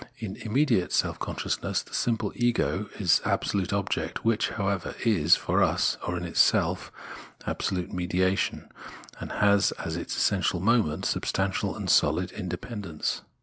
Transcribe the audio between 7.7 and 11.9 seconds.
mediation, and has as its essential moment substantial and